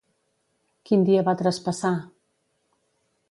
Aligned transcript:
Quin 0.89 1.03
dia 1.09 1.25
va 1.27 1.35
traspassar? 1.43 1.93